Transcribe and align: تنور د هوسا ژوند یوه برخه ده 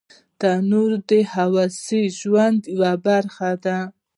تنور 0.39 0.91
د 1.09 1.11
هوسا 1.33 1.99
ژوند 2.19 2.61
یوه 2.75 2.93
برخه 3.05 3.51
ده 3.63 3.77